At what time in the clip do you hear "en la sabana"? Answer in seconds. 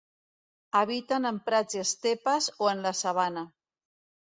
2.75-3.47